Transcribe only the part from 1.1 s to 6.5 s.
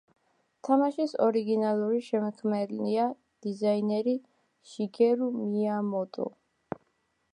ორიგინალური შემქმნელია დიზაინერი შიგერუ მიამოტო.